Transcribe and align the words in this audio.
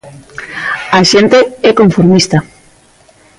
A 0.97 0.99
xente 1.11 1.39
é 1.69 1.71
conformista. 1.79 2.37